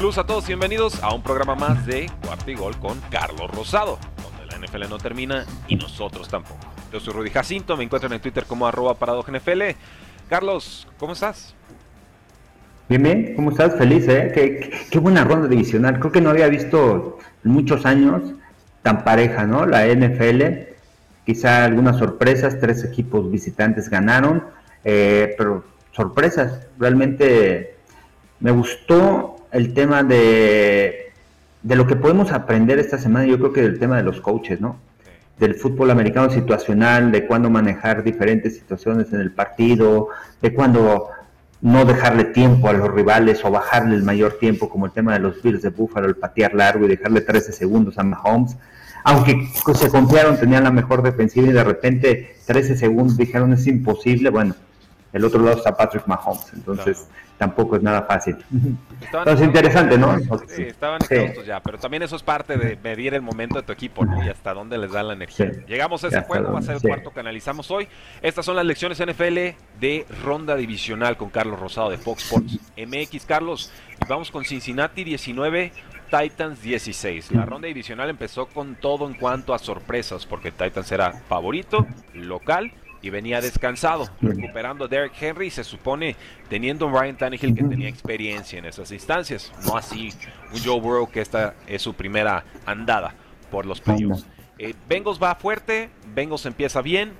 [0.00, 3.98] Saludos a todos, bienvenidos a un programa más de Cuarto y Gol con Carlos Rosado,
[4.22, 6.56] donde la NFL no termina y nosotros tampoco.
[6.90, 9.62] Yo soy Rudy Jacinto, me encuentran en Twitter como arroba NFL.
[10.30, 11.54] Carlos, ¿cómo estás?
[12.88, 13.76] Bien, bien, ¿cómo estás?
[13.76, 14.32] Feliz, ¿eh?
[14.34, 15.98] Qué, qué, buena ronda divisional.
[16.00, 18.22] Creo que no había visto en muchos años
[18.80, 19.66] tan pareja, ¿no?
[19.66, 20.70] La NFL,
[21.26, 24.44] quizá algunas sorpresas, tres equipos visitantes ganaron,
[24.82, 27.76] eh, pero sorpresas, realmente
[28.40, 31.12] me gustó el tema de,
[31.62, 34.60] de lo que podemos aprender esta semana, yo creo que del tema de los coaches,
[34.60, 34.78] ¿no?
[35.38, 40.08] Del fútbol americano situacional, de cuándo manejar diferentes situaciones en el partido,
[40.42, 41.08] de cuándo
[41.62, 45.20] no dejarle tiempo a los rivales o bajarle el mayor tiempo, como el tema de
[45.20, 48.56] los Bills de Buffalo, el patear largo y dejarle 13 segundos a Mahomes.
[49.04, 54.30] Aunque se confiaron, tenían la mejor defensiva y de repente 13 segundos dijeron es imposible.
[54.30, 54.54] Bueno,
[55.12, 56.52] el otro lado está Patrick Mahomes.
[56.54, 57.06] Entonces,
[57.40, 58.36] tampoco es nada fácil.
[59.00, 60.14] Entonces, interesante, ¿no?
[60.46, 63.72] Sí, estaban exhaustos ya, pero también eso es parte de medir el momento de tu
[63.72, 64.22] equipo, ¿no?
[64.22, 65.50] Y hasta dónde les da la energía.
[65.66, 67.88] Llegamos a ese juego, va a ser el cuarto que analizamos hoy.
[68.20, 73.24] Estas son las lecciones NFL de ronda divisional con Carlos Rosado de Fox Sports MX.
[73.24, 73.72] Carlos,
[74.06, 75.72] vamos con Cincinnati 19,
[76.10, 77.32] Titans 16.
[77.32, 82.70] La ronda divisional empezó con todo en cuanto a sorpresas, porque Titans era favorito, local
[83.02, 86.16] y venía descansado, recuperando a Derek Henry, se supone
[86.48, 90.12] teniendo un Ryan Tannehill que tenía experiencia en esas instancias, no así
[90.52, 93.14] un Joe Burrow que esta es su primera andada
[93.50, 94.26] por los playoffs.
[94.58, 97.12] Eh, Bengals va fuerte, Bengals empieza bien,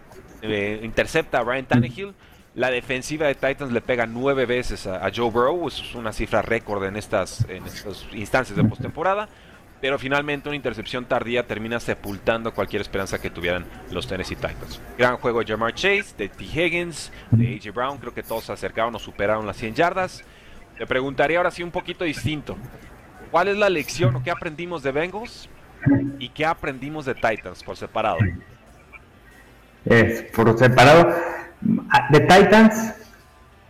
[0.42, 2.14] eh, intercepta a Ryan Tannehill,
[2.54, 6.42] la defensiva de Titans le pega nueve veces a, a Joe Burrow, es una cifra
[6.42, 9.28] récord en estas, en estas instancias de postemporada
[9.80, 14.80] pero finalmente una intercepción tardía termina sepultando cualquier esperanza que tuvieran los Tennessee Titans.
[14.98, 16.44] Gran juego de Jamar Chase, de T.
[16.44, 17.72] Higgins, de A.J.
[17.72, 20.24] Brown, creo que todos se acercaron o superaron las 100 yardas.
[20.78, 22.56] Le preguntaría ahora sí un poquito distinto.
[23.30, 25.48] ¿Cuál es la lección o qué aprendimos de Bengals
[26.18, 28.18] y qué aprendimos de Titans por separado?
[29.84, 31.14] Es por separado.
[32.10, 32.94] De Titans,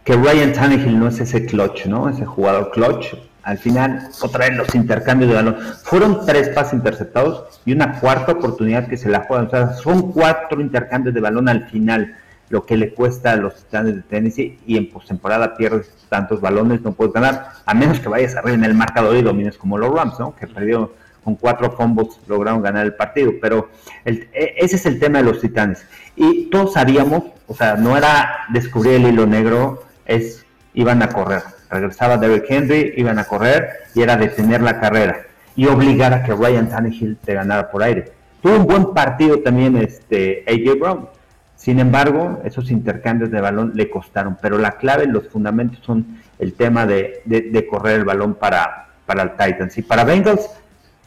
[0.04, 2.08] que Ryan Tannehill no es ese clutch, ¿no?
[2.08, 3.14] Ese jugador clutch
[3.50, 5.56] al final, otra vez los intercambios de balón.
[5.82, 9.48] Fueron tres pases interceptados y una cuarta oportunidad que se la juegan.
[9.48, 12.16] O sea, son cuatro intercambios de balón al final,
[12.48, 14.60] lo que le cuesta a los titanes de Tennessee.
[14.66, 18.64] Y en postemporada pierdes tantos balones, no puedes ganar, a menos que vayas arriba en
[18.64, 20.36] el marcador y domines como los Rams, ¿no?
[20.36, 20.94] Que perdió
[21.24, 23.32] con cuatro combos, lograron ganar el partido.
[23.42, 23.68] Pero
[24.04, 25.84] el, e, ese es el tema de los titanes.
[26.14, 31.42] Y todos sabíamos, o sea, no era descubrir el hilo negro, es iban a correr
[31.70, 35.22] regresaba Derrick Henry, iban a correr y era detener la carrera
[35.56, 38.12] y obligar a que Ryan Tannehill te ganara por aire.
[38.42, 41.08] Tuvo un buen partido también este AJ Brown.
[41.56, 46.54] Sin embargo, esos intercambios de balón le costaron, pero la clave, los fundamentos son el
[46.54, 49.76] tema de, correr el balón para, para el Titans.
[49.76, 50.48] Y para Bengals,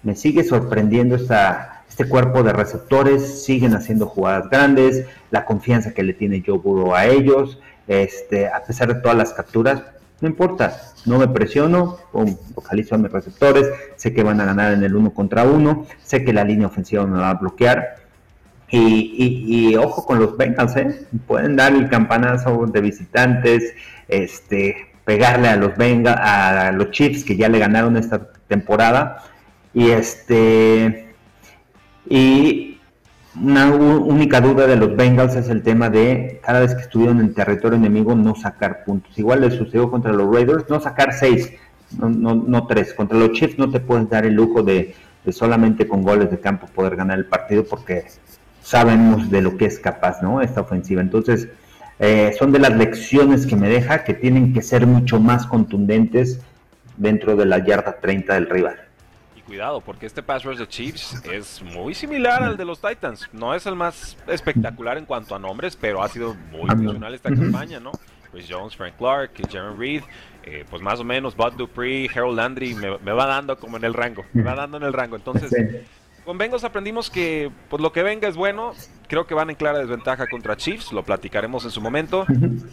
[0.04, 6.04] me sigue sorprendiendo esta, este cuerpo de receptores, siguen haciendo jugadas grandes, la confianza que
[6.04, 9.82] le tiene Joe Burrow a ellos, este, a pesar de todas las capturas,
[10.22, 14.74] no importa, no me presiono, pum, localizo a mis receptores, sé que van a ganar
[14.74, 17.96] en el uno contra uno, sé que la línea ofensiva me va a bloquear.
[18.76, 21.06] Y, ojo con los Bengals, ¿eh?
[21.28, 23.76] pueden dar el campanazo de visitantes,
[24.08, 29.24] este, pegarle a los Bengals, a los Chiefs que ya le ganaron esta temporada.
[29.76, 31.14] Y este,
[32.10, 32.73] y
[33.42, 37.34] una única duda de los Bengals es el tema de cada vez que estuvieron en
[37.34, 39.18] territorio enemigo no sacar puntos.
[39.18, 41.52] Igual les sucedió contra los Raiders, no sacar seis,
[41.98, 42.94] no, no, no tres.
[42.94, 44.96] Contra los Chiefs no te puedes dar el lujo de,
[45.32, 48.06] solamente con goles de campo poder ganar el partido porque
[48.62, 50.42] sabemos de lo que es capaz, ¿no?
[50.42, 51.02] Esta ofensiva.
[51.02, 51.48] Entonces,
[52.00, 56.40] eh, son de las lecciones que me deja que tienen que ser mucho más contundentes
[56.98, 58.83] dentro de la yarda 30 del rival
[59.54, 63.30] cuidado, porque este pass rush de Chiefs es muy similar al de los Titans.
[63.32, 67.30] No es el más espectacular en cuanto a nombres, pero ha sido muy funcional esta
[67.30, 67.92] campaña, ¿no?
[68.32, 70.04] Chris Jones, Frank Clark, Jeremy Reed,
[70.42, 73.94] eh, pues más o menos Bud Dupree, Harold Landry, me, va dando como en el
[73.94, 75.18] rango, me va dando en el rango.
[75.18, 75.54] Entonces,
[76.26, 78.74] con Bengals aprendimos que pues lo que venga es bueno.
[79.08, 82.26] Creo que van en clara desventaja contra Chiefs, lo platicaremos en su momento.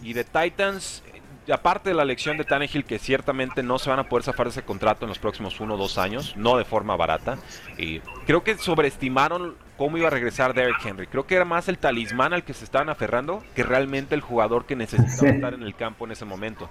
[0.03, 1.03] Y de Titans,
[1.53, 4.63] aparte de la lección de Tannehill, que ciertamente no se van a poder zafar ese
[4.63, 7.39] contrato en los próximos uno o dos años, no de forma barata.
[7.79, 11.07] Y creo que sobreestimaron cómo iba a regresar Derrick Henry.
[11.07, 14.67] Creo que era más el talismán al que se estaban aferrando que realmente el jugador
[14.67, 16.69] que necesitaba estar en el campo en ese momento.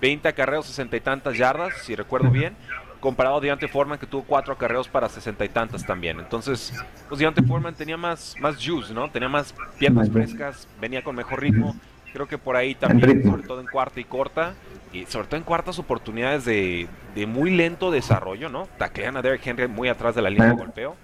[0.00, 2.56] 20 acarreos, 60 y tantas yardas, si recuerdo bien,
[3.00, 6.18] comparado a Deontay Foreman que tuvo 4 acarreos para 60 y tantas también.
[6.20, 6.72] Entonces,
[7.08, 9.10] pues Deontay Foreman tenía más, más juice, ¿no?
[9.10, 11.76] Tenía más piernas frescas, venía con mejor ritmo.
[12.12, 14.54] Creo que por ahí también, sobre todo en cuarta y corta,
[14.92, 18.66] y sobre todo en cuartas oportunidades de, de muy lento desarrollo, ¿no?
[18.78, 20.96] Taquean a Derrick Henry muy atrás de la línea de golpeo.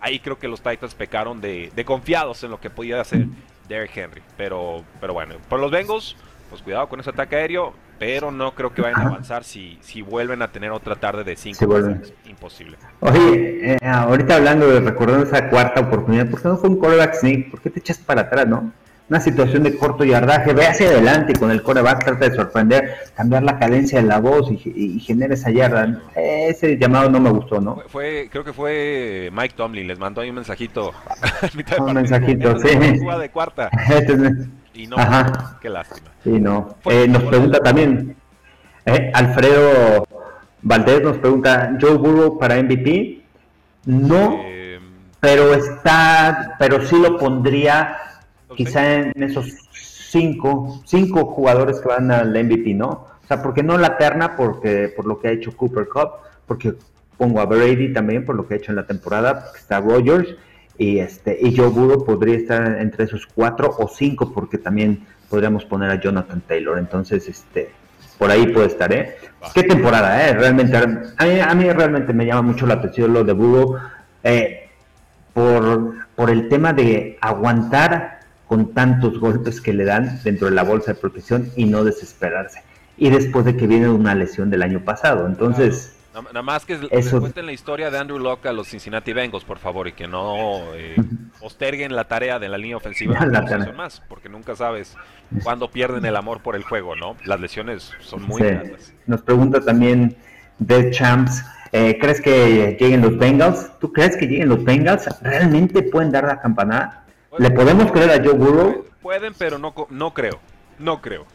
[0.00, 3.26] Ahí creo que los Titans pecaron de, de confiados en lo que podía hacer
[3.68, 4.22] Derrick Henry.
[4.36, 6.16] Pero, pero bueno, por los Bengals,
[6.50, 10.02] pues cuidado con ese ataque aéreo pero no creo que vayan a avanzar si, si
[10.02, 11.56] vuelven a tener otra tarde de 5.
[12.26, 12.76] imposible.
[12.98, 17.14] Oye, eh, ahorita hablando de recordar esa cuarta oportunidad, ¿por qué no fue un coreback
[17.14, 17.50] sneak?
[17.52, 18.72] ¿Por qué te echas para atrás, no?
[19.08, 23.42] Una situación de corto yardaje, ve hacia adelante con el coreback, trata de sorprender, cambiar
[23.42, 26.00] la cadencia de la voz y, y, genera esa yarda.
[26.14, 27.82] Ese llamado no me gustó, ¿no?
[27.88, 30.94] Fue, creo que fue Mike Tomlin, les mandó ahí un mensajito.
[31.78, 32.68] un mensajito, sí.
[32.68, 33.68] de cuarta.
[33.90, 34.16] Este
[34.74, 35.58] y no, Ajá.
[35.60, 36.08] qué lástima.
[36.24, 36.76] Sí, no.
[36.86, 38.16] Eh, nos pregunta también,
[38.86, 40.06] eh, Alfredo
[40.62, 43.20] Valdés nos pregunta, ¿Joe Burrow para MVP?
[43.84, 44.78] No, eh,
[45.20, 47.96] pero está, pero sí lo pondría
[48.54, 52.88] quizá en esos cinco, cinco jugadores que van al MVP, ¿no?
[52.88, 56.10] O sea, porque no la terna porque, por lo que ha hecho Cooper Cup,
[56.46, 56.74] porque
[57.16, 60.34] pongo a Brady también por lo que ha hecho en la temporada, está Rogers
[60.76, 65.64] y este y Joe Burrow podría estar entre esos cuatro o cinco porque también podríamos
[65.64, 66.78] poner a Jonathan Taylor.
[66.78, 67.70] Entonces este
[68.18, 69.16] por ahí puede estar eh
[69.54, 73.76] qué temporada eh realmente a mí, realmente me llama mucho la atención lo de Burrow
[74.22, 74.68] eh,
[75.32, 78.21] por por el tema de aguantar
[78.52, 82.62] con tantos golpes que le dan dentro de la bolsa de protección y no desesperarse
[82.98, 87.08] y después de que viene una lesión del año pasado entonces Nada más que les
[87.08, 90.74] cuenten la historia de Andrew Locke a los Cincinnati Bengals, por favor, y que no
[90.74, 90.96] eh,
[91.40, 93.18] posterguen la tarea de la línea ofensiva
[93.74, 94.94] más, porque nunca sabes
[95.42, 97.16] cuándo pierden el amor por el juego, ¿no?
[97.24, 98.92] Las lesiones son muy grandes.
[99.06, 100.14] Nos pregunta también
[100.66, 103.70] The Champs, eh, ¿crees que lleguen los Bengals?
[103.80, 105.08] ¿Tú crees que lleguen los Bengals?
[105.22, 107.01] ¿Realmente pueden dar la campanada?
[107.38, 108.84] ¿Le podemos creer a Joe Burrow?
[109.00, 110.38] Pueden, pero no, no creo,
[110.78, 111.26] no creo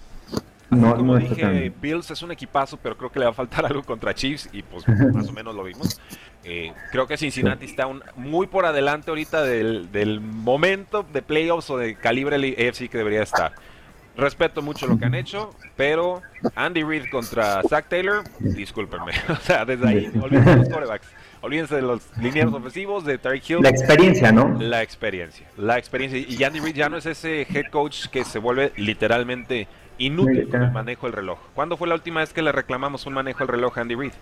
[0.70, 3.84] no, como dije, Bills es un equipazo, pero creo que le va a faltar algo
[3.84, 6.00] contra Chiefs y pues más o menos lo vimos.
[6.44, 11.96] Eh, creo que Cincinnati está muy por adelante ahorita del, momento de playoffs o de
[11.96, 13.54] calibre AFC que debería estar.
[14.16, 16.24] Respeto mucho lo que han hecho, pero
[16.56, 19.12] Andy Reid contra Zach Taylor, discúlpenme.
[19.30, 21.08] o sea, desde ahí, olvídense de los corebacks.
[21.42, 23.62] Olvídense de los lineados ofensivos, de Terry Hill.
[23.62, 24.58] La experiencia, ¿no?
[24.60, 25.48] La experiencia.
[25.58, 26.20] La experiencia.
[26.20, 29.68] Y Andy Reid ya no es ese head coach que se vuelve literalmente
[29.98, 31.40] inútil con el manejo del reloj.
[31.54, 34.14] ¿Cuándo fue la última vez que le reclamamos un manejo del reloj a Andy Reid?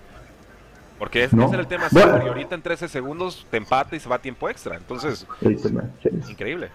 [1.00, 4.07] Porque es, ese es el tema y ahorita en 13 segundos te empata y se
[4.07, 4.77] va a tiempo extra.
[4.77, 5.27] Entonces,
[6.29, 6.69] increíble.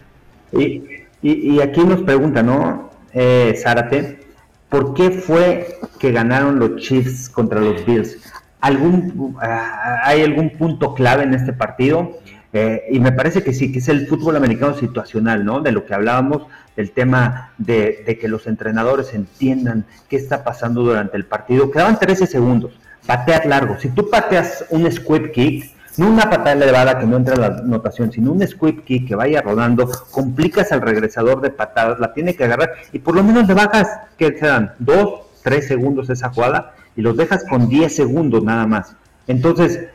[0.52, 4.20] Y, y, aquí nos pregunta, ¿no, eh, Zárate?
[4.68, 8.29] ¿Por qué fue que ganaron los Chiefs contra los Bills?
[8.60, 12.18] ¿Algún, ah, ¿Hay algún punto clave en este partido?
[12.52, 15.60] Eh, y me parece que sí, que es el fútbol americano situacional, ¿no?
[15.60, 21.16] De lo que hablábamos, del tema de, que los entrenadores entiendan qué está pasando durante
[21.16, 21.70] el partido.
[21.70, 22.72] Quedaban 13 segundos,
[23.06, 23.78] patear largo.
[23.78, 27.50] Si tú pateas un squib kick, no una patada elevada que no entra en la
[27.62, 32.34] notación, sino un squib kick que vaya rodando, complicas al regresador de patadas, la tiene
[32.34, 36.74] que agarrar y por lo menos le bajas, que sean dos, tres segundos esa jugada
[37.00, 38.94] y los dejas con 10 segundos nada más.
[39.26, 39.88] Entonces,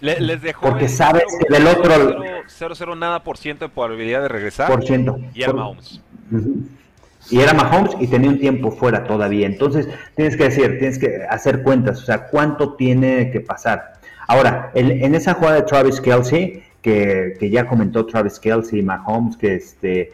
[0.00, 1.92] les dejó porque sabes que del otro
[2.46, 4.70] 0-0 nada por ciento de probabilidad de regresar.
[4.70, 5.18] Por ciento.
[5.34, 6.00] Y era Mahomes.
[7.30, 9.46] Y era Mahomes y tenía un tiempo fuera todavía.
[9.46, 9.86] Entonces,
[10.16, 13.94] tienes que decir, tienes que hacer cuentas, o sea, cuánto tiene que pasar.
[14.26, 19.36] Ahora, en esa jugada de Travis Kelsey, que, que ya comentó Travis Kelsey y Mahomes,
[19.36, 20.12] que este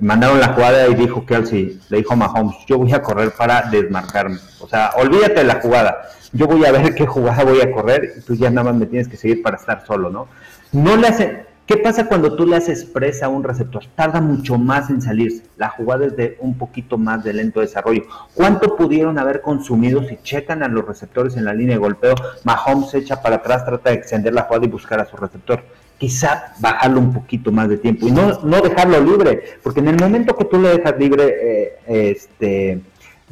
[0.00, 4.38] mandaron la jugada y dijo Kelsey, le dijo Mahomes, yo voy a correr para desmarcarme.
[4.60, 6.02] O sea, olvídate de la jugada.
[6.32, 8.86] Yo voy a ver qué jugada voy a correr y tú ya nada más me
[8.86, 10.28] tienes que seguir para estar solo, ¿no?
[10.72, 11.52] No le hace...
[11.64, 13.84] ¿Qué pasa cuando tú le haces presa a un receptor?
[13.94, 15.44] Tarda mucho más en salirse.
[15.56, 18.02] La jugada es de un poquito más de lento desarrollo.
[18.34, 22.14] ¿Cuánto pudieron haber consumido si checan a los receptores en la línea de golpeo?
[22.44, 25.62] Mahomes echa para atrás, trata de extender la jugada y buscar a su receptor
[26.02, 30.00] quizá bajarlo un poquito más de tiempo y no, no dejarlo libre, porque en el
[30.00, 32.80] momento que tú le dejas libre eh, este,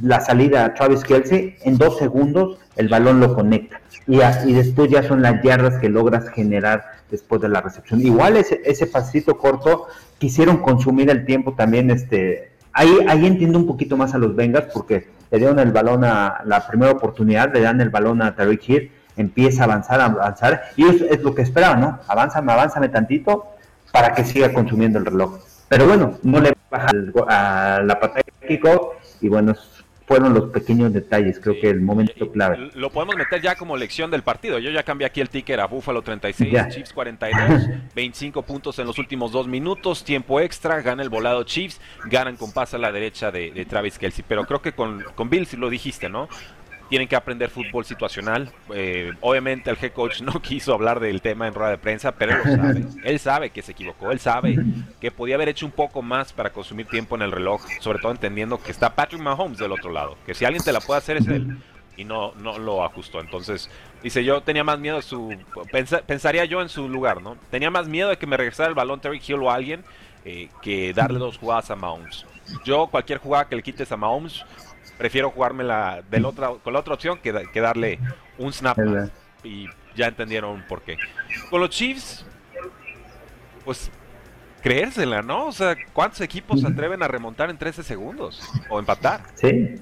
[0.00, 4.88] la salida a Travis Kelsey, en dos segundos el balón lo conecta y, y después
[4.88, 8.02] ya son las yardas que logras generar después de la recepción.
[8.02, 13.66] Igual ese, ese pasito corto quisieron consumir el tiempo también, este, ahí, ahí entiendo un
[13.66, 17.62] poquito más a los Bengals porque le dieron el balón a la primera oportunidad, le
[17.62, 21.34] dan el balón a Tariq Hill empieza a avanzar, a avanzar, y es, es lo
[21.34, 21.98] que esperaban, ¿no?
[22.08, 23.46] Avánzame, avánzame tantito
[23.92, 25.38] para que siga consumiendo el reloj.
[25.68, 26.88] Pero bueno, no le baja
[27.28, 29.54] a la pantalla de kickoff y bueno,
[30.10, 32.72] fueron los pequeños detalles, creo que el momento clave.
[32.74, 34.58] Lo podemos meter ya como lección del partido.
[34.58, 38.98] Yo ya cambié aquí el ticker a Buffalo 36, Chiefs 42, 25 puntos en los
[38.98, 43.30] últimos dos minutos, tiempo extra, gana el volado Chiefs, ganan con paz a la derecha
[43.30, 44.24] de, Travis Kelsey.
[44.26, 46.28] Pero creo que con, con Bill, si lo dijiste, ¿no?
[46.90, 48.52] Tienen que aprender fútbol situacional.
[48.74, 52.32] Eh, obviamente el head coach no quiso hablar del tema en rueda de prensa, pero
[52.32, 52.84] él lo sabe.
[53.04, 54.58] Él sabe que se equivocó, él sabe
[55.00, 58.12] que podía haber hecho un poco más para consumir tiempo en el reloj, sobre todo
[58.12, 61.16] entendiendo que está Patrick Mahomes del otro lado, que si alguien te la puede hacer
[61.16, 61.56] es él.
[61.96, 63.20] Y no, no lo ajustó.
[63.20, 63.68] Entonces,
[64.02, 65.36] dice, yo tenía más miedo de su...
[66.06, 67.36] pensaría yo en su lugar, ¿no?
[67.50, 69.84] Tenía más miedo de que me regresara el balón Terry Hill o alguien
[70.24, 72.24] eh, que darle dos jugadas a Mahomes.
[72.64, 74.44] Yo, cualquier jugada que le quites a Mahomes,
[75.00, 77.98] prefiero jugármela del otra, con la otra opción que, darle
[78.36, 78.78] un snap
[79.42, 79.66] Y
[79.96, 80.98] ya entendieron por qué.
[81.48, 82.26] Con los Chiefs,
[83.64, 83.90] pues
[84.62, 85.46] creérsela, ¿no?
[85.46, 88.42] O sea, ¿cuántos equipos se atreven a remontar en 13 segundos?
[88.68, 89.22] O empatar.
[89.36, 89.76] Sí.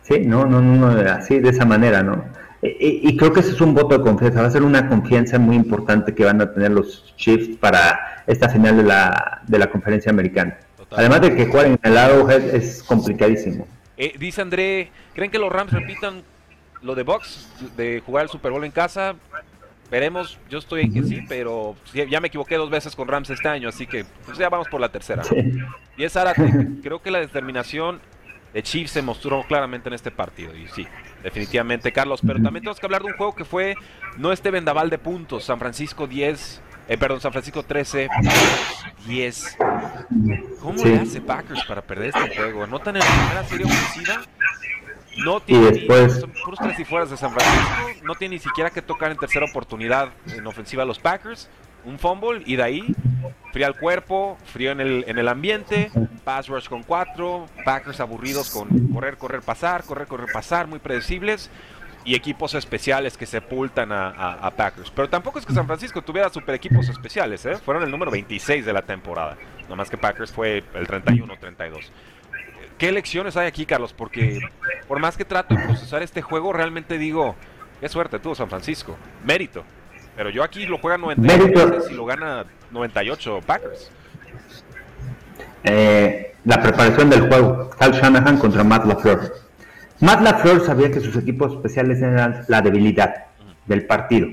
[0.00, 2.24] Sí, no, no, no, así de esa manera, ¿no?
[2.62, 5.56] Y, creo que ese es un voto de confianza, va a ser una confianza muy
[5.56, 10.10] importante que van a tener los Chiefs para esta final de la, de la conferencia
[10.10, 10.56] americana.
[10.90, 13.66] Además de que jugar en el lado es complicadísimo.
[13.96, 16.22] Eh, dice André, ¿creen que los Rams repitan
[16.82, 19.16] lo de Box, de jugar el Super Bowl en casa?
[19.90, 23.48] Veremos, yo estoy en que sí, pero ya me equivoqué dos veces con Rams este
[23.48, 25.22] año, así que pues ya vamos por la tercera.
[25.96, 28.00] Y es Arate, creo que la determinación
[28.52, 30.86] de Chiefs se mostró claramente en este partido, y sí,
[31.22, 33.76] definitivamente Carlos, pero también tenemos que hablar de un juego que fue
[34.18, 38.08] no este vendaval de puntos, San Francisco 10, eh, perdón, San Francisco 13,
[39.06, 39.58] 10.
[40.60, 42.64] ¿Cómo le hace Packers para perder este juego?
[42.64, 44.22] ¿Anotan en la primera serie ofensiva?
[45.24, 46.24] No tiene después...
[46.44, 48.04] ni, y fueras de San Francisco.
[48.04, 51.48] No tiene ni siquiera que tocar en tercera oportunidad en ofensiva a los Packers.
[51.84, 52.94] Un fumble y de ahí
[53.52, 55.90] frío al cuerpo, frío en el, en el ambiente,
[56.24, 61.50] pass rush con cuatro, Packers aburridos con correr, correr, pasar, correr, correr, pasar, muy predecibles
[62.08, 64.90] y equipos especiales que sepultan a, Packers.
[64.90, 67.56] Pero tampoco es que San Francisco tuviera super equipos especiales, ¿eh?
[67.56, 69.36] Fueron el número 26 de la temporada.
[69.64, 71.90] Nada más que Packers fue el 31-32.
[72.78, 73.92] ¿Qué lecciones hay aquí, Carlos?
[73.92, 74.40] Porque
[74.86, 77.36] por más que trato de procesar este juego, realmente digo,
[77.78, 78.96] qué suerte tuvo San Francisco.
[79.22, 79.62] Mérito.
[80.16, 83.90] Pero yo aquí lo juega 98 y lo gana 98 Packers.
[85.62, 87.68] Eh, la preparación del juego.
[87.78, 89.47] Cal Shanahan contra Matt LaFleur.
[90.00, 93.26] Matt LaFleur sabía que sus equipos especiales eran la debilidad
[93.66, 94.28] del partido.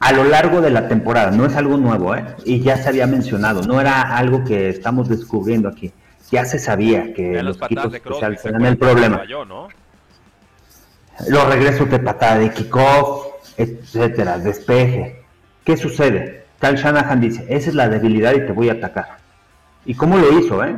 [0.00, 2.24] A lo largo de la temporada, no es algo nuevo, ¿eh?
[2.44, 5.92] y ya se había mencionado, no era algo que estamos descubriendo aquí.
[6.30, 9.22] Ya se sabía que los equipos especiales eran el problema.
[11.28, 15.22] Los regresos de patada de kickoff, etcétera, despeje.
[15.64, 16.44] ¿Qué sucede?
[16.58, 19.18] Cal Shanahan dice, esa es la debilidad y te voy a atacar.
[19.84, 20.62] ¿Y cómo lo hizo?
[20.64, 20.76] Eh?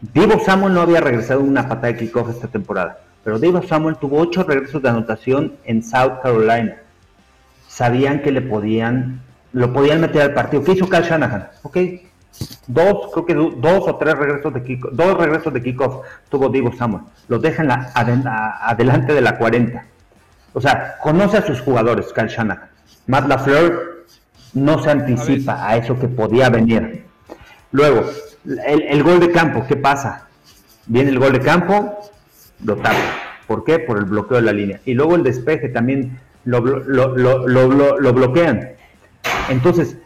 [0.00, 4.18] Divo Samuel no había regresado una patada de kickoff esta temporada, pero Divo Samuel tuvo
[4.18, 6.76] ocho regresos de anotación en South Carolina.
[7.66, 9.20] Sabían que le podían,
[9.52, 10.62] lo podían meter al partido.
[10.62, 11.48] ¿Qué hizo Cal Shanahan?
[11.62, 11.78] Ok,
[12.68, 16.72] dos, creo que dos o tres regresos de kickoff, dos regresos de kickoff tuvo Divo
[16.72, 17.02] Samuel.
[17.26, 19.84] Los dejan adelante de la 40.
[20.52, 22.68] O sea, conoce a sus jugadores, Cal Shanahan.
[23.08, 24.04] Matt LaFleur
[24.54, 27.04] no se anticipa a eso que podía venir.
[27.72, 28.04] Luego,
[28.48, 30.28] el, gol de campo, ¿qué pasa?
[30.86, 31.98] Viene el gol de campo,
[32.64, 32.98] lo tapa.
[33.46, 33.78] ¿Por qué?
[33.78, 34.80] Por el bloqueo de la línea.
[34.84, 38.70] Y luego el despeje también lo, lo, bloquean.
[39.48, 39.96] Entonces,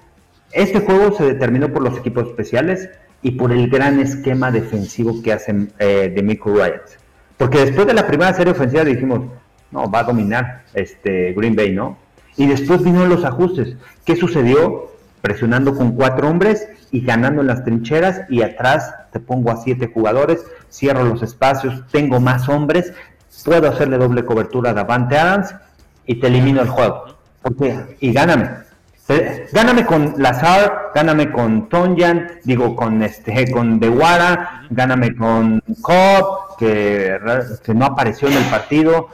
[0.53, 2.91] este juego se determinó por los equipos especiales
[3.23, 6.81] y por el gran esquema defensivo que hacen eh, de Michael Ryan.
[7.37, 9.23] Porque después de la primera serie ofensiva dijimos,
[9.71, 11.97] no, va a dominar este Green Bay, ¿no?
[12.37, 13.77] Y después vinieron los ajustes.
[14.05, 14.92] ¿Qué sucedió?
[15.23, 19.91] Presionando con cuatro hombres y ganando en las trincheras y atrás te pongo a siete
[19.93, 22.93] jugadores, cierro los espacios, tengo más hombres,
[23.45, 25.55] puedo hacerle doble cobertura a Davante Adams
[26.05, 27.17] y te elimino el juego.
[27.41, 28.51] porque Y gáname.
[29.09, 36.57] Eh, gáname con Lazar, gáname con Tonjan, digo con este con Dewara, gáname con Cobb,
[36.57, 37.19] que,
[37.75, 39.09] no apareció en el partido,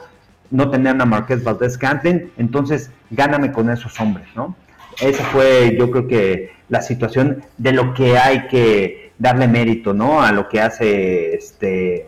[0.51, 4.55] no tenían a Marqués Valdés Cantlin, entonces gáname con esos hombres, ¿no?
[5.01, 10.21] Esa fue yo creo que la situación de lo que hay que darle mérito, ¿no?
[10.21, 12.07] A lo que hace este,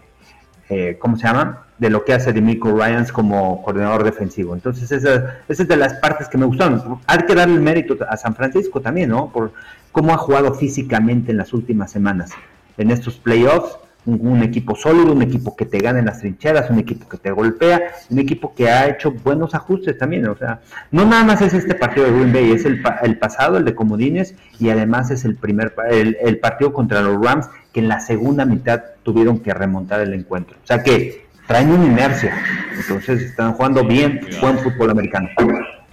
[0.69, 1.65] eh, ¿cómo se llama?
[1.77, 4.53] De lo que hace Demico Ryans como coordinador defensivo.
[4.53, 7.00] Entonces, esa, esa, es de las partes que me gustaron.
[7.07, 9.31] Hay que darle mérito a San Francisco también, ¿no?
[9.31, 9.51] Por
[9.91, 12.31] cómo ha jugado físicamente en las últimas semanas.
[12.77, 16.79] En estos playoffs, un, equipo sólido, un equipo que te gana en las trincheras, un
[16.79, 20.27] equipo que te golpea, un equipo que ha hecho buenos ajustes también.
[20.27, 23.58] O sea, no nada más es este partido de Green Bay, es el, el pasado,
[23.58, 27.79] el de Comodines, y además es el primer el, el, partido contra los Rams, que
[27.79, 30.58] en la segunda mitad tuvieron que remontar el encuentro.
[30.63, 32.34] O sea que traen una inercia.
[32.75, 35.29] Entonces están jugando bien, buen fútbol americano.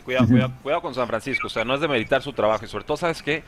[0.08, 0.26] Cuidado,
[0.62, 2.96] cuidado, con San Francisco, o sea, no es de meditar su trabajo y sobre todo,
[2.96, 3.42] ¿sabes qué?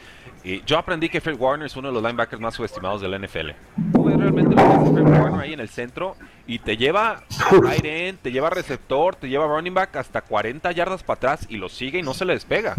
[0.67, 3.51] yo aprendí que Fred Warner es uno de los linebackers más subestimados de la NFL.
[3.95, 7.23] realmente lo que Fred Warner ahí en el centro y te lleva
[7.63, 11.57] right end, te lleva receptor, te lleva running back hasta 40 yardas para atrás y
[11.57, 12.75] lo sigue y no se le despega.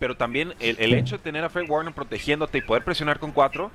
[0.00, 3.30] pero también el, el, hecho de tener a Fred Warner protegiéndote y poder presionar con
[3.30, 3.70] cuatro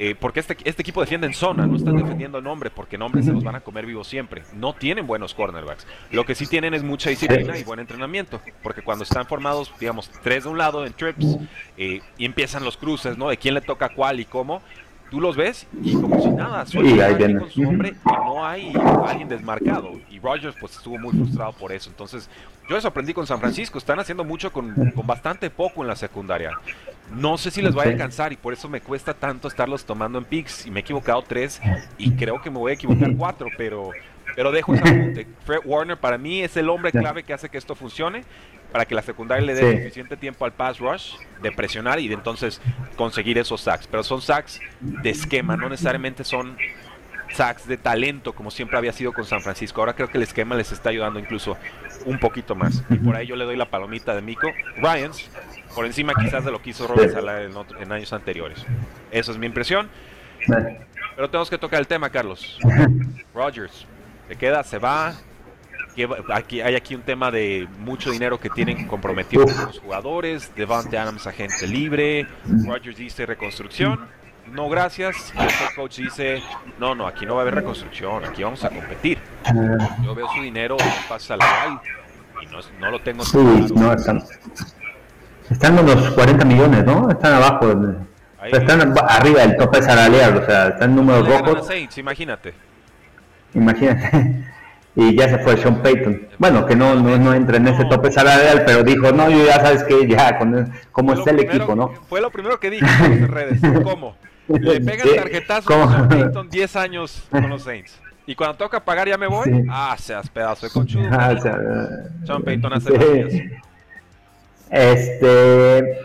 [0.00, 3.32] eh, porque este, este, equipo defiende en zona, no están defendiendo nombre, porque nombres se
[3.32, 4.44] los van a comer vivos siempre.
[4.54, 5.86] No tienen buenos cornerbacks.
[6.12, 10.08] Lo que sí tienen es mucha disciplina y buen entrenamiento, porque cuando están formados, digamos,
[10.22, 11.38] tres de un lado en trips
[11.76, 13.28] eh, y empiezan los cruces, ¿no?
[13.28, 14.62] De quién le toca cuál y cómo,
[15.10, 18.72] tú los ves y como si nada, sueltan con su hombre y no hay
[19.06, 19.92] alguien desmarcado.
[20.10, 21.90] Y Rogers pues estuvo muy frustrado por eso.
[21.90, 22.28] Entonces,
[22.68, 25.96] yo eso aprendí con San Francisco, están haciendo mucho con, con bastante poco en la
[25.96, 26.52] secundaria.
[27.14, 30.18] No sé si les va a alcanzar y por eso me cuesta tanto estarlos tomando
[30.18, 30.66] en picks.
[30.66, 31.60] Y me he equivocado tres
[31.96, 33.90] y creo que me voy a equivocar cuatro, pero,
[34.36, 34.84] pero dejo esa.
[35.44, 38.24] Fred Warner para mí es el hombre clave que hace que esto funcione
[38.72, 42.14] para que la secundaria le dé suficiente tiempo al pass rush de presionar y de
[42.14, 42.60] entonces
[42.96, 43.86] conseguir esos sacks.
[43.86, 46.56] Pero son sacks de esquema, no necesariamente son
[47.32, 49.80] sacks de talento como siempre había sido con San Francisco.
[49.80, 51.56] Ahora creo que el esquema les está ayudando incluso
[52.04, 52.82] un poquito más.
[52.90, 54.48] Y por ahí yo le doy la palomita de Mico.
[54.76, 55.30] Ryans,
[55.74, 58.64] por encima quizás de lo que hizo Robert Sala en, años anteriores.
[59.10, 59.88] Esa es mi impresión.
[61.16, 62.58] Pero tenemos que tocar el tema, Carlos.
[63.34, 63.86] Rogers,
[64.28, 65.14] se queda, se va.
[66.32, 70.52] Aquí, hay aquí un tema de mucho dinero que tienen comprometido los jugadores.
[70.54, 72.26] Devante Adams, agente libre.
[72.66, 74.06] Rogers dice reconstrucción.
[74.52, 75.32] No, gracias.
[75.34, 76.42] Y el coach dice:
[76.78, 78.24] No, no, aquí no va a haber reconstrucción.
[78.24, 79.18] Aquí vamos a competir.
[80.04, 80.76] Yo veo su dinero
[81.08, 81.80] pasa la
[82.40, 83.24] y no, no lo tengo.
[83.24, 83.38] Sí,
[83.74, 84.22] no, están,
[85.50, 87.10] están unos 40 millones, ¿no?
[87.10, 87.72] Están abajo.
[88.44, 91.68] están arriba del tope salarial, o sea, están números rojos.
[91.96, 92.54] imagínate.
[93.54, 94.44] Imagínate.
[95.00, 96.26] Y ya se fue Sean Payton.
[96.38, 99.60] Bueno, que no, no, no entra en ese tope salarial, pero dijo, no, yo ya
[99.60, 101.92] sabes que ya, con, como está el equipo, ¿no?
[102.08, 103.60] Fue lo primero que dije en redes.
[103.84, 104.16] ¿Cómo?
[104.48, 107.96] Le pegan tarjetazo a Sean Payton 10 años con los Saints.
[108.26, 109.64] Y cuando toca pagar ya me voy.
[109.70, 111.08] Ah, seas pedazo de conchudo.
[111.12, 111.32] Ah,
[112.26, 113.50] Sean Payton hace sí.
[114.68, 115.96] Este,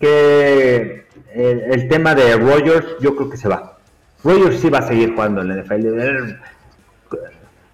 [0.00, 3.76] que el, tema de Rogers, yo creo que se va.
[4.24, 6.38] Rogers sí va a seguir jugando en la NFL.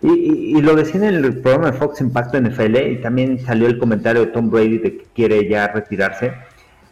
[0.07, 4.21] Y, lo decía en el programa de Fox Impacto NFL y también salió el comentario
[4.21, 6.35] de Tom Brady de que quiere ya retirarse.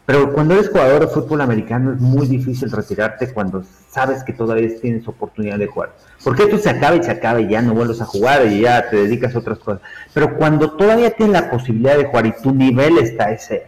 [0.07, 4.66] Pero cuando eres jugador de fútbol americano es muy difícil retirarte cuando sabes que todavía
[4.81, 5.92] tienes oportunidad de jugar.
[6.25, 8.88] Porque esto se acaba y se acaba y ya no vuelves a jugar y ya
[8.88, 9.83] te dedicas a otras cosas.
[10.14, 13.66] Pero cuando todavía tienes la posibilidad de jugar y tu nivel está ese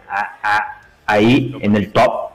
[1.05, 2.31] ahí en el top,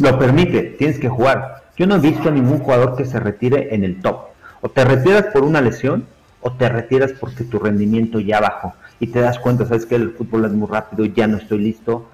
[0.00, 1.64] lo permite, tienes que jugar.
[1.76, 4.33] Yo no he visto a ningún jugador que se retire en el top.
[4.64, 6.06] O te retiras por una lesión
[6.40, 10.12] o te retiras porque tu rendimiento ya bajó y te das cuenta, sabes que el
[10.12, 12.08] fútbol es muy rápido, ya no estoy listo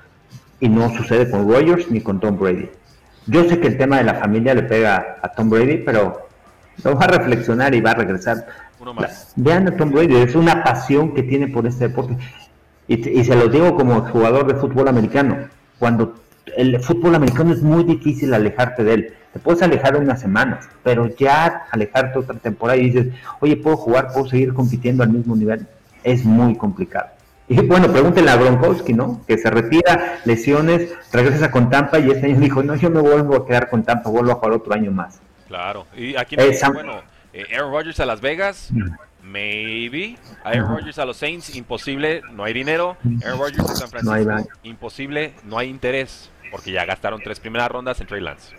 [0.58, 2.68] y no sucede con Rogers ni con Tom Brady.
[3.28, 6.26] Yo sé que el tema de la familia le pega a Tom Brady, pero
[6.82, 8.44] lo va a reflexionar y va a regresar.
[9.36, 12.16] Vean a Tom Brady, es una pasión que tiene por este deporte.
[12.88, 15.36] Y, se lo digo como jugador de fútbol americano.
[15.78, 16.14] Cuando
[16.56, 19.14] el fútbol americano es muy difícil alejarte de él.
[19.32, 23.08] Te puedes alejar unas semanas, pero ya alejarte otra temporada y dices,
[23.40, 24.08] oye, ¿puedo jugar?
[24.12, 25.66] ¿Puedo seguir compitiendo al mismo nivel?
[26.02, 27.10] Es muy complicado.
[27.48, 29.24] Y bueno, pregúntenle a Gronkowski, ¿no?
[29.26, 33.36] Que se retira, lesiones, regresa con Tampa y este año dijo, no, yo me vuelvo
[33.36, 35.20] a quedar con Tampa, vuelvo a jugar otro año más.
[35.48, 38.92] Claro, y aquí me dice, bueno, eh, Aaron Rodgers a Las Vegas, mm.
[39.22, 40.16] Maybe.
[40.44, 42.96] Aaron Rodgers a los Saints, imposible, no hay dinero.
[43.24, 48.00] Aaron Rodgers a San Francisco, imposible, no hay interés, porque ya gastaron tres primeras rondas
[48.00, 48.54] en Trey Lance.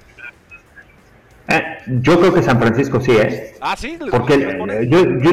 [1.48, 1.64] Eh,
[2.02, 3.56] yo creo que San Francisco sí, ¿eh?
[3.62, 5.32] Ah, sí, porque eh, yo, yo,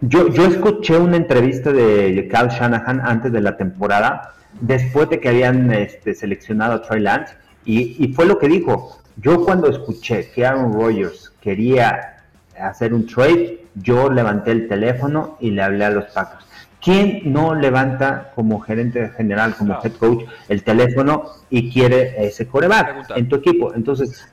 [0.00, 5.28] yo, yo escuché una entrevista de Cal Shanahan antes de la temporada, después de que
[5.28, 9.00] habían este, seleccionado a Trey Lance, y, y, fue lo que dijo.
[9.16, 12.15] Yo cuando escuché que Aaron Rodgers quería
[12.58, 16.44] hacer un trade, yo levanté el teléfono y le hablé a los Packers.
[16.80, 23.10] ¿Quién no levanta como gerente general, como head coach, el teléfono y quiere ese coreback
[23.16, 23.74] en tu equipo?
[23.74, 24.28] Entonces,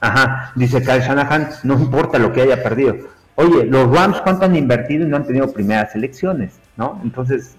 [0.00, 2.96] ajá, dice Kyle Shanahan, no importa lo que haya perdido.
[3.36, 7.00] Oye, los Rams cuánto han invertido y no han tenido primeras elecciones, ¿no?
[7.02, 7.56] Entonces,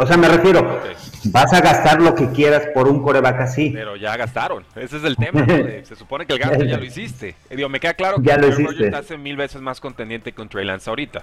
[0.00, 0.80] o sea, me refiero,
[1.24, 3.70] vas a gastar lo que quieras por un coreback así.
[3.70, 5.44] Pero ya gastaron, ese es el tema.
[5.84, 7.36] Se supone que el gasto ya lo hiciste.
[7.50, 10.88] Digo, me queda claro que ya lo hace mil veces más contendiente con Trey Lance
[10.88, 11.22] ahorita.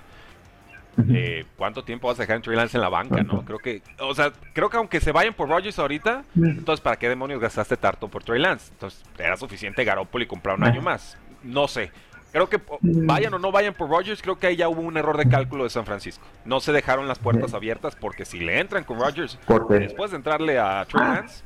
[1.10, 3.46] Eh, ¿Cuánto tiempo vas a dejar en Trey Lance en la banca, no?
[3.46, 7.08] Creo que, o sea, creo que aunque se vayan por Rodgers ahorita, entonces ¿para qué
[7.08, 8.72] demonios gastaste tarto por Trey Lance?
[8.72, 11.18] Entonces era suficiente Garoppolo y comprar un año más.
[11.44, 11.92] No sé.
[12.32, 15.18] Creo que vayan o no vayan por Rodgers, creo que ahí ya hubo un error
[15.18, 16.26] de cálculo de San Francisco.
[16.46, 20.60] No se dejaron las puertas abiertas porque si le entran con Rodgers, después de entrarle
[20.60, 21.14] a Trey ah.
[21.16, 21.44] Lance,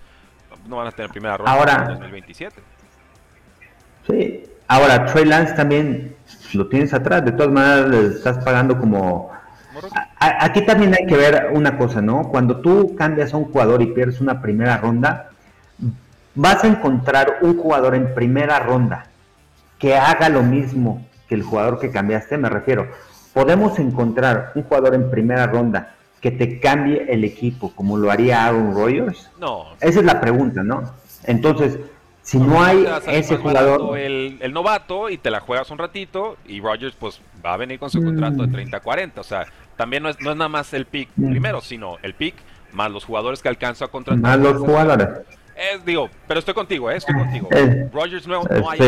[0.67, 2.62] no van a tener primera ronda ahora, en 2027.
[4.08, 6.15] Sí, ahora Trey Lance también
[6.54, 9.32] lo tienes atrás, de todas maneras le estás pagando como...
[10.20, 12.24] aquí también hay que ver una cosa, ¿no?
[12.30, 15.30] Cuando tú cambias a un jugador y pierdes una primera ronda,
[16.34, 19.11] vas a encontrar un jugador en primera ronda
[19.82, 22.88] que haga lo mismo que el jugador que cambiaste, me refiero.
[23.34, 28.46] Podemos encontrar un jugador en primera ronda que te cambie el equipo como lo haría
[28.46, 29.30] Aaron Rodgers.
[29.39, 29.72] No.
[29.82, 30.84] Esa es la pregunta, ¿no?
[31.24, 31.80] Entonces,
[32.22, 33.98] si no, hay ese jugador...
[33.98, 37.80] El, el, novato y te la juegas un ratito y Rodgers pues va a venir
[37.80, 39.08] con su contrato de 30-40.
[39.15, 39.20] Mm.
[39.20, 41.32] O sea, también no es, no es nada más el pick mm.
[41.32, 42.36] primero, sino el pick
[42.74, 44.22] más los jugadores que alcanza a contratar.
[44.22, 45.08] Más los jugadores.
[45.56, 46.98] Es, digo, pero estoy contigo, ¿eh?
[46.98, 47.50] estoy contigo.
[47.52, 48.80] Eh, Rodgers no, no hay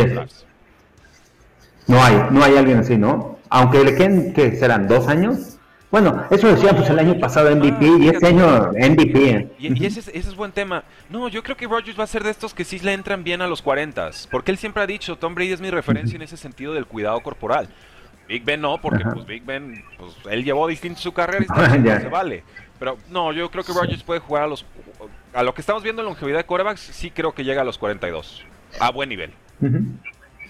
[1.88, 3.40] no hay, no hay alguien así, ¿no?
[3.50, 4.88] Aunque le queden, que serán?
[4.88, 5.60] ¿Dos años?
[5.92, 9.52] Bueno, eso decíamos el año pasado MVP y este año MVP.
[9.60, 10.84] Y, ese, es, buen tema.
[11.12, 13.44] No, yo creo que Rogers va a ser de estos que sí le entran bien
[13.44, 14.10] a los 40.
[14.32, 17.20] Porque él siempre ha dicho, Tom Brady es mi referencia en ese sentido del cuidado
[17.20, 17.70] corporal.
[18.28, 22.00] Big Ben no, porque pues Big Ben, pues él llevó distinto su carrera y no
[22.00, 22.44] se vale.
[22.80, 24.66] Pero no, yo creo que Rogers puede jugar a los...
[25.32, 27.78] A lo que estamos viendo en longevidad de corebacks, sí creo que llega a los
[27.78, 28.44] 42.
[28.80, 29.32] A buen nivel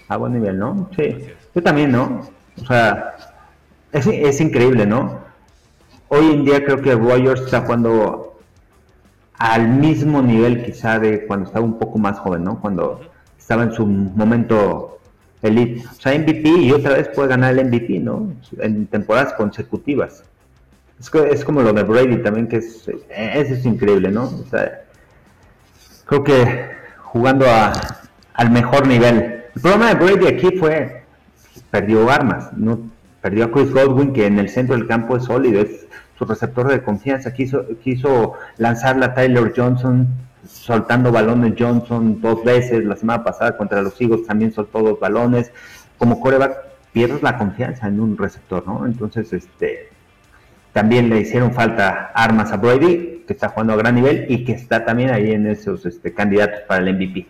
[0.08, 0.88] a buen nivel, ¿no?
[0.96, 1.16] Sí,
[1.54, 2.22] yo también, ¿no?
[2.60, 3.16] O sea,
[3.92, 5.20] es, es increíble, ¿no?
[6.08, 8.38] Hoy en día creo que Rogers está jugando
[9.38, 12.60] al mismo nivel quizá de cuando estaba un poco más joven, ¿no?
[12.60, 13.00] Cuando
[13.38, 14.98] estaba en su momento
[15.42, 15.84] elite.
[15.86, 18.32] O sea, MVP y otra vez puede ganar el MVP, ¿no?
[18.58, 20.24] En temporadas consecutivas.
[20.98, 24.24] Es, es como lo de Brady también, que es, eso es increíble, ¿no?
[24.24, 24.84] O sea,
[26.06, 26.70] creo que
[27.02, 27.72] jugando a,
[28.34, 31.04] al mejor nivel el problema de Brady aquí fue,
[31.70, 32.78] perdió armas, no
[33.20, 35.86] perdió a Chris Godwin, que en el centro del campo es sólido, es
[36.18, 37.32] su receptor de confianza.
[37.32, 40.08] Quiso, quiso lanzarla a Tyler Johnson,
[40.46, 42.84] soltando balones Johnson dos veces.
[42.84, 45.52] La semana pasada contra los Eagles también soltó dos balones.
[45.96, 46.58] Como coreback,
[46.92, 48.84] pierdes la confianza en un receptor, ¿no?
[48.84, 49.88] Entonces, este
[50.72, 54.52] también le hicieron falta armas a Brady, que está jugando a gran nivel y que
[54.52, 57.28] está también ahí en esos este, candidatos para el MVP.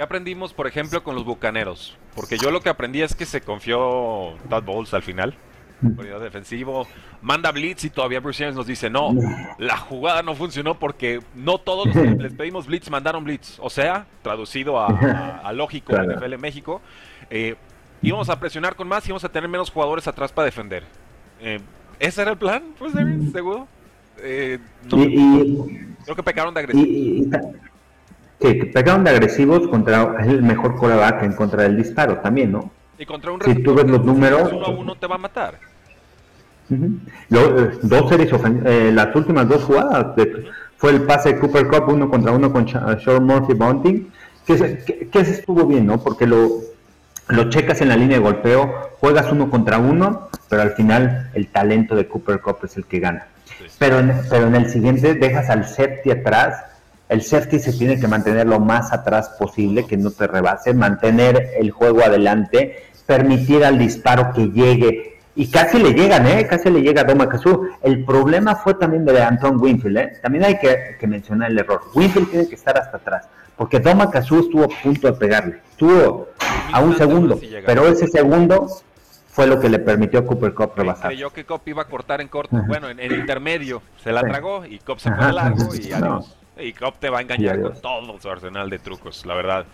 [0.00, 1.94] ¿Qué aprendimos, por ejemplo, con los bucaneros?
[2.16, 5.34] Porque yo lo que aprendí es que se confió Todd Bowles al final.
[5.82, 6.86] Unidad defensivo,
[7.20, 9.14] manda blitz y todavía Bruce Arians nos dice, no,
[9.58, 13.58] la jugada no funcionó porque no todos los que les pedimos blitz mandaron blitz.
[13.58, 16.80] O sea, traducido a, lógico en NFL México,
[17.28, 17.56] eh,
[18.00, 20.82] íbamos a presionar con más y íbamos a tener menos jugadores atrás para defender.
[21.42, 21.60] Eh,
[21.98, 22.94] ¿Ese era el plan, pues,
[23.32, 23.68] ¿Seguro?
[24.22, 27.52] Eh, creo que pecaron de agresivo
[28.40, 32.70] que pegaron de agresivos contra el mejor coreback en contra del disparo también, ¿no?
[32.98, 35.58] Y contra un si tú ves los números, uno a uno te va a matar.
[36.70, 38.30] Eh, dos series
[38.64, 40.14] eh, las últimas dos jugadas
[40.76, 44.10] fue el pase de Cooper Cup uno contra uno con Sean Murphy Bunting,
[44.46, 46.02] que, que, que, se estuvo bien, ¿no?
[46.02, 46.60] Porque lo,
[47.28, 51.48] lo checas en la línea de golpeo, juegas uno contra uno, pero al final el
[51.48, 53.26] talento de Cooper Cup es el que gana.
[53.78, 56.64] Pero, en, pero en el siguiente dejas al safety atrás
[57.10, 61.50] el safety se tiene que mantener lo más atrás posible, que no te rebase, mantener
[61.58, 65.18] el juego adelante, permitir al disparo que llegue.
[65.34, 66.46] Y casi le llegan, ¿eh?
[66.48, 67.66] Casi le llega a Doma Kazoo.
[67.82, 70.12] El problema fue también de Anton Winfield, ¿eh?
[70.22, 71.80] También hay que, mencionar el error.
[71.94, 75.60] Winfield tiene que estar hasta atrás, porque Doma Kazoo estuvo a punto de pegarle.
[75.68, 76.28] Estuvo
[76.72, 78.68] a un segundo, pero ese segundo
[79.26, 81.08] fue lo que le permitió a Cooper Cup rebasar.
[81.08, 84.64] Creyó que Cup iba a cortar en corto, bueno, en, el intermedio, se la tragó
[84.64, 86.36] y Cup se fue largo y adiós.
[86.62, 89.66] Y Cop te va a engañar con todo su arsenal de trucos, la verdad.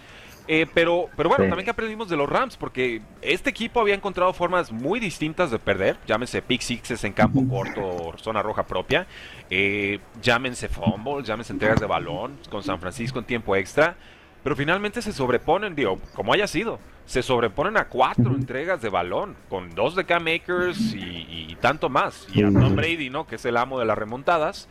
[0.48, 4.32] Eh, pero, pero bueno, también que aprendimos de los Rams, porque este equipo había encontrado
[4.32, 9.08] formas muy distintas de perder, llámense pick sixes en campo corto o zona roja propia,
[9.50, 13.96] eh, llámense fumbles, llámense entregas de balón con San Francisco en tiempo extra,
[14.44, 16.78] pero finalmente se sobreponen, digo, como haya sido.
[17.06, 22.26] se sobreponen a cuatro entregas de balón, con dos de Cam Makers y, tanto más.
[22.32, 23.28] Y a Tom Brady, ¿no?
[23.28, 24.68] Que es el amo de las remontadas.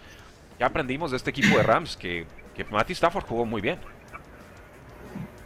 [0.60, 3.78] Ya aprendimos de este equipo de Rams que, que Stafford jugó muy bien.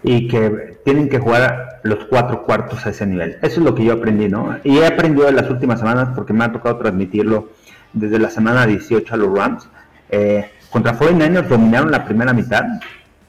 [0.03, 3.37] Y que tienen que jugar los cuatro cuartos a ese nivel.
[3.41, 4.57] Eso es lo que yo aprendí, ¿no?
[4.63, 7.49] Y he aprendido en las últimas semanas porque me ha tocado transmitirlo
[7.91, 9.67] desde la semana 18 a los Rams.
[10.09, 12.63] Eh, contra 49ers dominaron la primera mitad,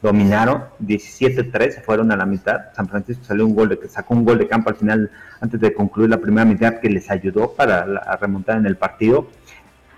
[0.02, 2.72] dominaron, 17-3 se fueron a la mitad.
[2.74, 5.72] San Francisco salió un gol de, sacó un gol de campo al final antes de
[5.72, 7.84] concluir la primera mitad que les ayudó para
[8.16, 9.28] remontar en el partido.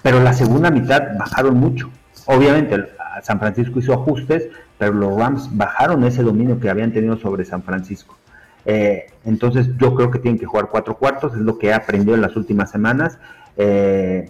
[0.02, 1.90] Pero la segunda mitad bajaron mucho.
[2.26, 2.88] Obviamente
[3.22, 7.62] San Francisco hizo ajustes, pero los Rams bajaron ese dominio que habían tenido sobre San
[7.62, 8.16] Francisco.
[8.64, 12.14] Eh, entonces yo creo que tienen que jugar cuatro cuartos, es lo que he aprendido
[12.14, 13.18] en las últimas semanas.
[13.56, 14.28] Eh,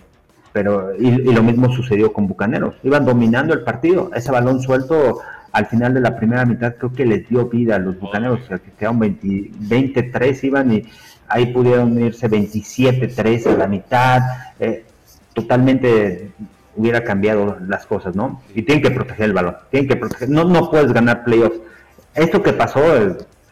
[0.53, 2.75] pero y, lo mismo sucedió con Bucaneros.
[2.83, 4.11] Iban dominando el partido.
[4.15, 5.21] Ese balón suelto
[5.53, 8.41] al final de la primera mitad creo que les dio vida a los Bucaneros.
[8.43, 10.85] O sea, que quedaron 23 iban y
[11.29, 14.21] ahí pudieron irse 27-3 a la mitad.
[14.61, 14.85] Eh,
[15.35, 16.31] totalmente
[16.77, 18.43] hubiera cambiado las cosas, ¿no?
[18.55, 19.57] Y tienen que proteger el balón.
[19.71, 20.29] Tienen que proteger.
[20.29, 21.61] No, no puedes ganar playoffs.
[22.15, 22.83] Esto que pasó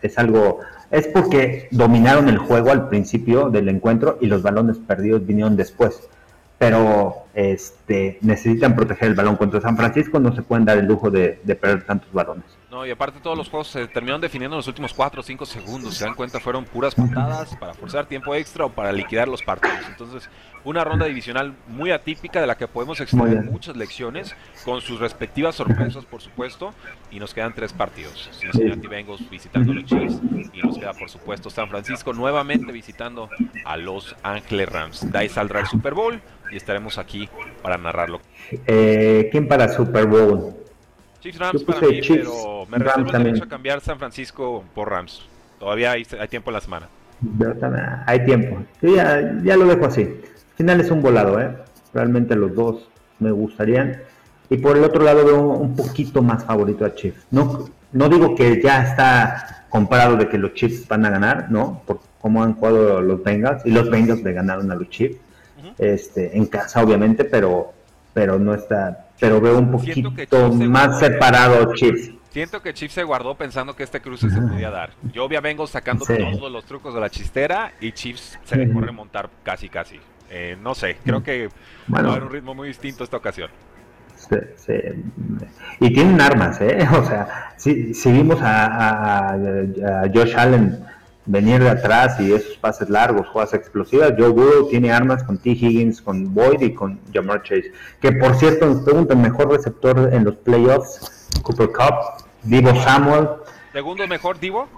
[0.03, 5.25] es algo es porque dominaron el juego al principio del encuentro y los balones perdidos
[5.25, 6.09] vinieron después
[6.61, 11.11] pero este, necesitan proteger el balón contra San Francisco, no se pueden dar el lujo
[11.11, 12.45] de, perder tantos balones.
[12.71, 15.45] No, y aparte todos los juegos se terminaron definiendo en los últimos 4 o 5
[15.45, 19.43] segundos, se dan cuenta, fueron puras patadas para forzar tiempo extra o para liquidar los
[19.43, 19.81] partidos.
[19.89, 20.31] Entonces,
[20.63, 25.57] una ronda divisional muy atípica de la que podemos extraer muchas lecciones, con sus respectivas
[25.57, 26.73] sorpresas, por supuesto,
[27.11, 28.31] y nos quedan tres partidos.
[28.33, 30.21] Cincinnati Bengals visitando los Chiefs,
[30.53, 33.29] y nos queda, por supuesto, San Francisco nuevamente visitando
[33.65, 35.11] a Los Ángeles Rams.
[35.11, 36.21] De ahí saldrá el Super Bowl,
[36.53, 37.29] y estaremos aquí
[37.63, 38.21] para narrarlo.
[38.67, 40.60] Eh, ¿Quién para Super Bowl?
[41.21, 45.23] Chiefs Rams para mí, pero me reservo el derecho a cambiar San Francisco por Rams.
[45.59, 46.89] Todavía hay, tiempo en la semana.
[48.07, 48.63] Hay tiempo.
[48.81, 50.03] ya, ya lo dejo así.
[50.03, 51.55] Al final es un volado, ¿eh?
[51.93, 54.01] Realmente los dos me gustarían.
[54.49, 57.27] Y por el otro lado veo un poquito más favorito a Chiefs.
[57.31, 61.83] No, no digo que ya está comparado de que los Chiefs van a ganar, ¿no?
[61.87, 63.65] Por cómo han jugado los Bengals.
[63.67, 65.19] Y los Bengals le ganaron a los Chiefs
[65.79, 67.73] este, en casa obviamente, pero,
[68.13, 70.11] pero no está, pero veo un poquito
[70.51, 72.13] más separado Chiefs.
[72.31, 74.91] Siento que Chiefs se guardó pensando que este cruce se podía dar.
[75.13, 79.29] Yo ya vengo sacando todos los trucos de la chistera y Chiefs se dejó remontar
[79.43, 80.01] casi casi.
[80.31, 81.49] Eh, no sé, creo que
[81.93, 83.51] va a haber un ritmo muy distinto esta ocasión.
[85.81, 86.87] Y tienen armas, ¿eh?
[86.93, 90.85] O sea, si, si vimos a, a Josh Allen
[91.27, 94.15] venir de atrás y esos pases largos, jugadas explosivas.
[94.17, 95.51] Joe Burrow tiene armas con T.
[95.51, 97.73] Higgins, con Boyd y con Jamar Chase.
[98.01, 103.29] Que por cierto, nos preguntan, mejor receptor en los playoffs, Cooper Cup, Divo Samuel.
[103.73, 104.69] ¿Segundo mejor Divo?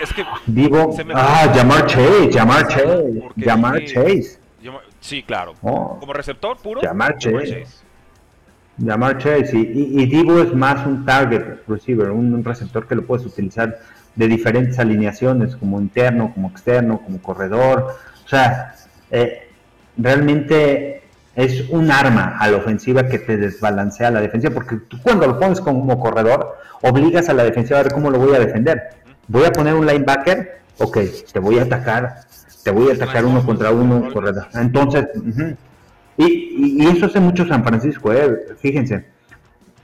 [0.00, 4.38] Es que Divo, ah, Jamar Chase, Jamar Chase, Jamar Chase.
[5.00, 5.54] Sí, claro.
[5.62, 5.98] Oh.
[5.98, 7.66] Como receptor puro, Jamar Chase.
[8.82, 9.50] Jamar Chase.
[9.54, 13.78] Y, y, Divo es más un target receiver, un receptor que lo puedes utilizar
[14.14, 17.96] de diferentes alineaciones, como interno, como externo, como corredor.
[18.24, 18.74] O sea,
[19.10, 19.48] eh,
[19.96, 21.02] realmente
[21.34, 25.38] es un arma a la ofensiva que te desbalancea la defensiva, porque tú cuando lo
[25.38, 28.80] pones como corredor, obligas a la defensiva a ver cómo lo voy a defender.
[29.28, 30.98] Voy a poner un linebacker, ok,
[31.32, 32.20] te voy a atacar,
[32.62, 34.48] te voy a atacar uno contra uno, corredor.
[34.54, 35.06] Entonces,
[36.18, 39.11] y, y, eso hace mucho San Francisco, eh, fíjense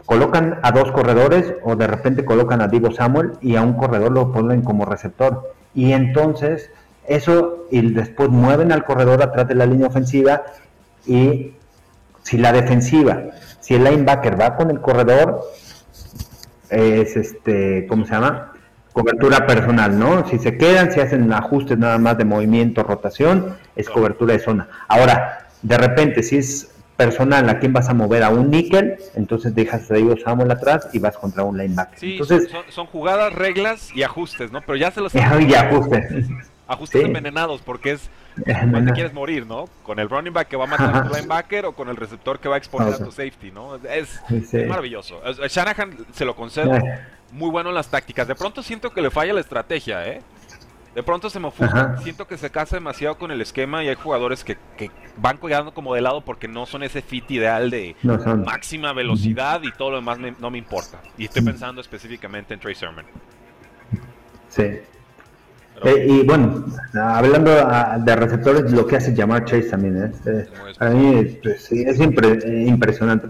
[0.08, 4.10] colocan a dos corredores o de repente colocan a Divo Samuel y a un corredor
[4.10, 5.52] lo ponen como receptor.
[5.74, 6.70] Y entonces
[7.06, 10.44] eso y después mueven al corredor atrás de la línea ofensiva
[11.04, 11.52] y
[12.22, 13.22] si la defensiva,
[13.60, 15.42] si el linebacker va con el corredor,
[16.70, 18.52] es este, ¿cómo se llama?
[18.94, 20.26] Cobertura personal, ¿no?
[20.26, 24.68] Si se quedan, si hacen ajustes nada más de movimiento, rotación, es cobertura de zona.
[24.88, 29.54] Ahora, de repente, si es personal a quién vas a mover a un níquel, entonces
[29.54, 31.96] dejas a ellos Samuel atrás y vas contra un linebacker.
[31.96, 34.60] Sí, entonces, son, jugadas, reglas y ajustes, ¿no?
[34.62, 35.14] Pero ya se los...
[35.14, 36.26] y ajustes.
[36.66, 38.10] Ajustes envenenados, porque es
[38.44, 39.70] cuando quieres morir, ¿no?
[39.84, 42.40] Con el running back que va a matar a tu linebacker o con el receptor
[42.40, 43.76] que va a exponer a tu safety, ¿no?
[43.76, 44.20] Es,
[44.68, 45.22] maravilloso.
[45.48, 46.72] Shanahan se lo concedo
[47.32, 48.28] muy bueno en las tácticas.
[48.28, 50.20] De pronto siento que le falla la estrategia, ¿eh?
[50.98, 53.94] De pronto se me ofusca, siento que se casa demasiado con el esquema y hay
[53.94, 54.58] jugadores que,
[55.16, 57.94] van quedando como de lado porque no son ese fit ideal de
[58.44, 61.00] máxima velocidad y todo lo demás no me importa.
[61.16, 63.04] Y estoy pensando específicamente en Trey Sermon.
[64.48, 64.62] Sí.
[64.64, 66.64] Eh, y bueno,
[67.00, 67.52] hablando
[68.00, 70.12] de receptores, lo que hace llamar Chase también ¿eh?
[70.26, 70.46] eh
[70.80, 72.00] para mí es, pues,
[72.44, 73.28] impresionante.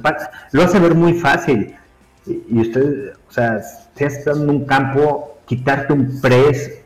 [0.52, 1.76] Lo hace ver muy fácil.
[2.24, 3.60] Y, usted, o sea,
[3.94, 6.78] si está en un campo quitarte un press,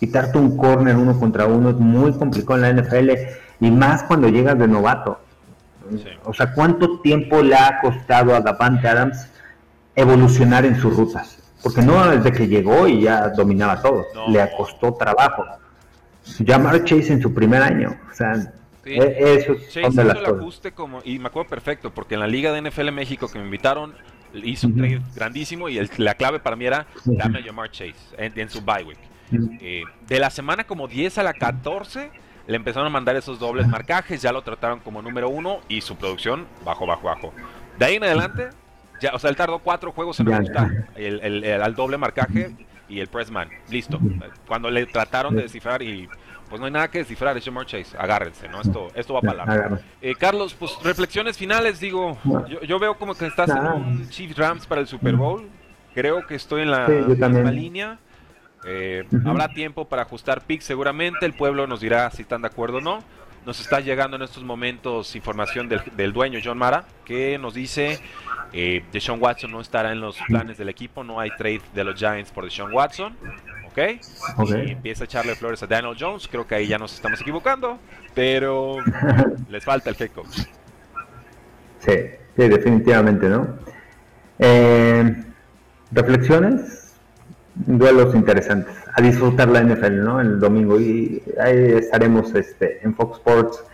[0.00, 3.10] quitarte un corner uno contra uno es muy complicado en la NFL
[3.60, 5.20] y más cuando llegas de novato.
[6.24, 9.28] O sea, ¿cuánto tiempo le ha costado a Davante Adams
[9.94, 11.38] evolucionar en sus rutas?
[11.62, 15.44] Porque no desde que llegó y ya dominaba todo, le costó trabajo.
[16.38, 18.32] Llamar Chase en su primer año, o sea,
[18.84, 22.52] e, eso es Chase el ajuste como, y me acuerdo perfecto, porque en la liga
[22.52, 23.94] de NFL México que me invitaron,
[24.32, 28.48] hizo un trade grandísimo y la clave para mí era dame a Jamar Chase en,
[28.48, 29.09] su bye week.
[29.60, 32.10] Eh, de la semana como 10 a la 14
[32.46, 35.96] le empezaron a mandar esos dobles marcajes, ya lo trataron como número uno y su
[35.96, 37.32] producción bajó, bajo, bajo.
[37.78, 38.50] De ahí en adelante,
[39.00, 42.54] ya, o sea, él tardó cuatro juegos en ajustar el, el, al doble marcaje
[42.88, 43.48] y el pressman.
[43.70, 44.00] Listo.
[44.48, 46.08] Cuando le trataron de descifrar y
[46.48, 47.96] pues no hay nada que descifrar, es Jamar Chase.
[47.96, 48.60] Agárrense, ¿no?
[48.60, 49.78] Esto, esto va para largo.
[50.02, 52.18] Eh, Carlos, pues reflexiones finales, digo,
[52.66, 55.48] yo, veo como que estás en un Chiefs Rams para el Super Bowl.
[55.94, 57.98] Creo que estoy en la misma línea.
[58.64, 61.26] Eh, habrá tiempo para ajustar picks seguramente.
[61.26, 63.02] El pueblo nos dirá si están de acuerdo o no.
[63.46, 67.98] Nos está llegando en estos momentos información del, dueño John Mara que nos dice
[68.52, 71.04] eh, Deshaun Watson no estará en los planes del equipo.
[71.04, 73.16] No hay trade de los Giants por Deshaun Watson.
[73.70, 73.78] ¿Ok?
[74.48, 76.28] Y empieza a echarle flores a Daniel Jones.
[76.28, 77.78] Creo que ahí ya nos estamos equivocando.
[78.14, 78.78] Pero
[79.48, 80.40] les falta el head coach.
[81.78, 81.92] Sí,
[82.36, 83.58] sí, definitivamente, ¿no?
[84.38, 85.24] Eh,
[85.92, 86.79] ¿Reflexiones?
[87.54, 88.74] Duelos interesantes.
[88.94, 90.20] A disfrutar la NFL, ¿no?
[90.20, 90.80] El domingo.
[90.80, 93.64] Y ahí estaremos este, en Fox Sports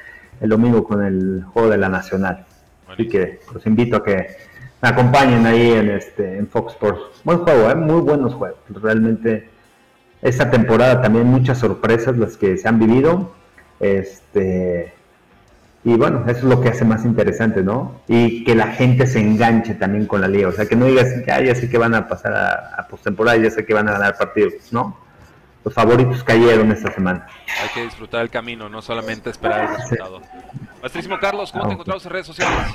[0.41, 2.45] el domingo con el juego de la Nacional.
[2.89, 4.37] Así que los invito a que
[4.83, 7.23] me acompañen ahí en, este, en Fox Sports.
[7.25, 7.75] Buen juego, ¿eh?
[7.75, 8.59] Muy buenos juegos.
[8.69, 9.49] Realmente
[10.23, 13.33] esta temporada también muchas sorpresas las que se han vivido.
[13.81, 14.93] Este,
[15.87, 18.01] y bueno, eso es lo que hace más interesante, ¿no?
[18.09, 20.49] Y que la gente se enganche también con la liga.
[20.49, 23.37] O sea, que no digas, ah, ya sé que van a pasar a, a postemporada,
[23.37, 24.99] ya sé que van a ganar partidos, ¿no?
[25.65, 27.29] Los favoritos cayeron esta semana.
[27.63, 30.23] Hay que disfrutar el camino, no solamente esperar el resultado.
[30.83, 32.75] Maestrísimo Carlos, ¿cómo te encontramos en redes sociales?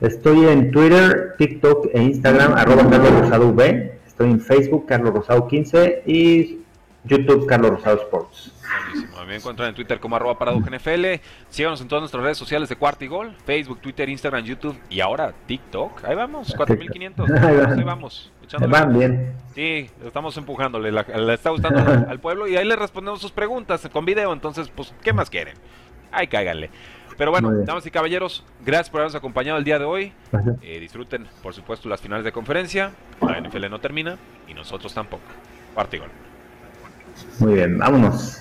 [0.00, 4.00] Estoy en Twitter, TikTok e Instagram, arroba Carlos Rosado V.
[4.04, 6.58] Estoy en Facebook, Carlos Rosado 15 y
[7.04, 8.53] YouTube, Carlos Rosado Sports.
[8.82, 9.24] Buenísimo.
[9.24, 11.20] Me encuentran en Twitter como arroba NFL.
[11.48, 13.34] Síganos en todas nuestras redes sociales de Cuarta y Gol.
[13.44, 16.04] Facebook, Twitter, Instagram, YouTube y ahora TikTok.
[16.04, 17.30] Ahí vamos, 4500.
[17.76, 18.30] Ahí vamos.
[18.68, 19.32] Van bien.
[19.54, 20.92] Sí, estamos empujándole.
[20.92, 24.32] le está gustando al pueblo y ahí le respondemos sus preguntas con video.
[24.32, 25.54] Entonces, pues, ¿qué más quieren?
[26.12, 26.70] Ahí cáiganle.
[27.16, 30.12] Pero bueno, damas y caballeros, gracias por habernos acompañado el día de hoy.
[30.62, 32.90] Eh, disfruten, por supuesto, las finales de conferencia.
[33.20, 34.16] La NFL no termina
[34.48, 35.22] y nosotros tampoco.
[35.74, 36.10] Cuarta y Gol.
[37.38, 38.38] Muy bien, vámonos.